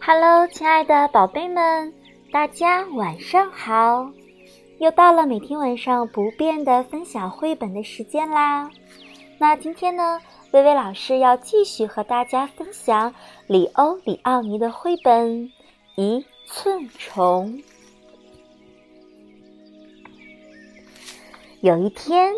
[0.00, 1.92] Hello，亲爱的宝贝们，
[2.30, 4.10] 大家晚上好！
[4.78, 8.70] 又到了每天晚上不变的分享绘本的时间啦。
[9.38, 10.20] 那今天呢，
[10.52, 13.12] 薇薇老师要继续和大家分享
[13.48, 15.48] 里欧里奥尼的绘本
[15.96, 17.58] 《一寸虫》。
[21.62, 22.32] 有一天，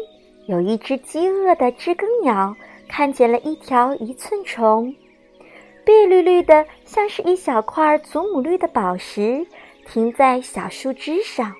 [0.46, 2.56] 有一只饥饿的知更鸟
[2.88, 4.94] 看见了一条一寸虫。
[5.88, 9.46] 碧绿绿的，像是一小块祖母绿的宝石，
[9.86, 11.50] 停在小树枝上。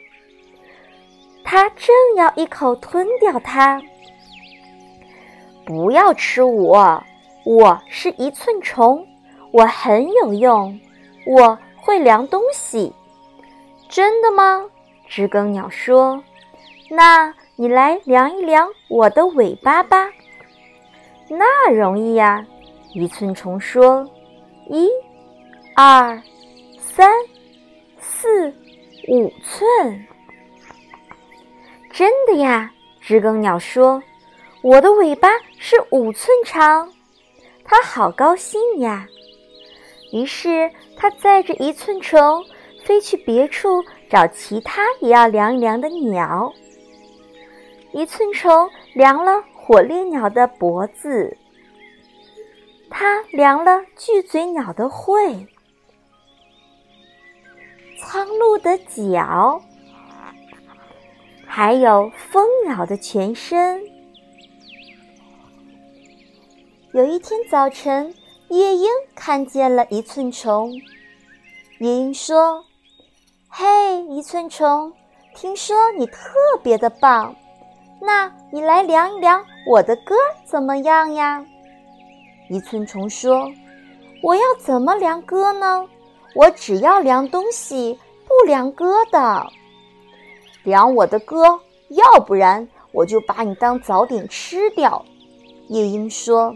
[1.43, 3.81] 它正要一口吞掉它。
[5.65, 7.03] 不要吃我，
[7.47, 9.03] 我是一寸虫，
[9.51, 10.79] 我很有用，
[11.25, 12.93] 我会量东西。
[13.89, 14.63] 真的吗？
[15.07, 16.23] 知更鸟说。
[16.91, 20.07] 那你来量一量我的尾巴吧。
[21.31, 22.47] 那容易呀，
[22.93, 24.07] 一寸虫说。
[24.69, 24.89] 一、
[25.75, 26.21] 二、
[26.79, 27.11] 三、
[27.99, 28.53] 四、
[29.09, 30.07] 五寸，
[31.91, 32.71] 真的呀！
[33.01, 34.03] 知更鸟说
[34.61, 36.93] ：“我的尾巴是五寸长。”
[37.65, 39.07] 它好高兴呀！
[40.13, 42.45] 于是它载着一寸虫
[42.85, 46.53] 飞去别处找其他也要量一量的鸟。
[47.93, 51.35] 一寸虫量了火烈鸟的脖子。
[53.01, 55.47] 他量了巨嘴鸟的喙，
[57.97, 59.63] 苍鹭的脚，
[61.47, 63.81] 还有蜂鸟的全身。
[66.91, 68.13] 有一天早晨，
[68.49, 70.73] 夜莺看见了一寸虫。
[71.79, 72.65] 夜莺说
[73.49, 74.93] ：“嘿，一寸虫，
[75.37, 76.19] 听说你特
[76.65, 77.37] 别的棒，
[78.01, 81.47] 那你来量一量我的歌怎么样呀？”
[82.49, 83.51] 一寸虫说
[84.23, 85.87] ：“我要怎么量歌呢？
[86.35, 89.47] 我只要量东西，不量歌的。
[90.63, 91.59] 量我的歌，
[91.89, 95.05] 要不然我就把你当早点吃掉。”
[95.69, 96.55] 夜莺说。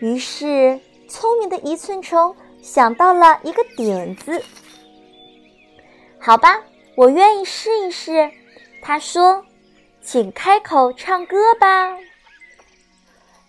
[0.00, 0.78] 于是，
[1.08, 4.42] 聪明的一寸虫想到了一个点子。
[6.18, 6.60] 好吧，
[6.96, 8.30] 我愿意试一试。
[8.82, 9.44] 他说
[10.02, 11.96] ：“请开口唱歌吧。”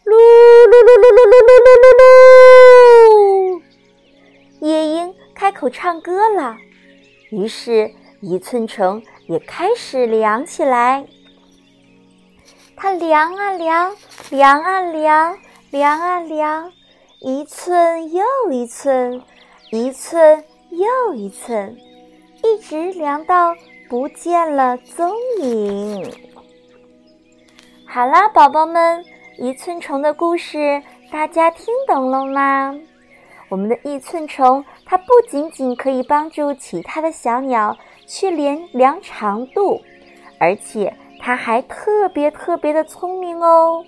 [0.05, 1.97] 噜噜噜噜噜噜噜噜噜
[3.49, 3.61] 噜！
[4.59, 6.55] 夜莺开口唱歌了，
[7.31, 11.07] 于是，一寸虫也开始量起来。
[12.75, 13.95] 它量啊量，
[14.29, 15.39] 量啊量，
[15.71, 16.71] 量啊量，
[17.19, 19.23] 一寸又一寸，
[19.71, 21.75] 一寸又一寸，
[22.43, 23.55] 一直量到
[23.89, 26.13] 不见了踪影。
[27.87, 29.03] 好啦，宝宝们。
[29.37, 30.81] 一寸虫的故事，
[31.11, 32.79] 大家听懂了吗？
[33.49, 39.81] 我们的一寸虫，它不仅仅可以帮助其他的小鸟去量量长度，
[40.39, 43.85] 而且它还特别特别的聪明哦。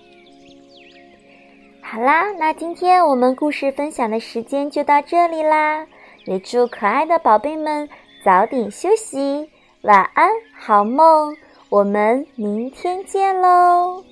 [1.82, 5.86] 好啦，那今天我们故事分享的时间就到这里啦，
[6.26, 7.88] 也祝可爱的宝贝们
[8.22, 9.50] 早点休息，
[9.82, 11.34] 晚安，好梦，
[11.70, 14.04] 我们明天见喽。